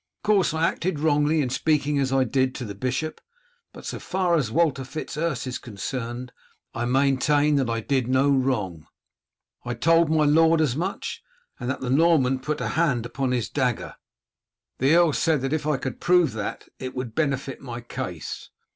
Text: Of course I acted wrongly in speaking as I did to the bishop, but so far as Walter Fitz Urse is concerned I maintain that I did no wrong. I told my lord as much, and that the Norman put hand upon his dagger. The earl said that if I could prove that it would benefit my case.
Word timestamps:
Of 0.23 0.23
course 0.23 0.51
I 0.51 0.63
acted 0.67 0.97
wrongly 0.97 1.41
in 1.41 1.51
speaking 1.51 1.99
as 1.99 2.11
I 2.11 2.23
did 2.23 2.55
to 2.55 2.65
the 2.65 2.73
bishop, 2.73 3.21
but 3.71 3.85
so 3.85 3.99
far 3.99 4.35
as 4.35 4.49
Walter 4.49 4.83
Fitz 4.83 5.15
Urse 5.15 5.45
is 5.45 5.59
concerned 5.59 6.31
I 6.73 6.85
maintain 6.85 7.55
that 7.57 7.69
I 7.69 7.81
did 7.81 8.07
no 8.07 8.31
wrong. 8.31 8.87
I 9.63 9.75
told 9.75 10.09
my 10.09 10.25
lord 10.25 10.59
as 10.59 10.75
much, 10.75 11.21
and 11.59 11.69
that 11.69 11.81
the 11.81 11.91
Norman 11.91 12.39
put 12.39 12.59
hand 12.61 13.05
upon 13.05 13.31
his 13.31 13.47
dagger. 13.47 13.95
The 14.79 14.95
earl 14.95 15.13
said 15.13 15.41
that 15.41 15.53
if 15.53 15.67
I 15.67 15.77
could 15.77 16.01
prove 16.01 16.33
that 16.33 16.67
it 16.79 16.95
would 16.95 17.13
benefit 17.13 17.61
my 17.61 17.79
case. 17.79 18.49